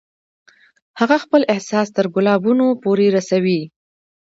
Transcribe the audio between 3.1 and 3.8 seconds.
رسوي